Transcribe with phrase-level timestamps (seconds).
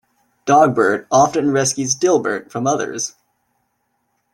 [0.47, 3.13] Dogbert often rescues Dilbert from others.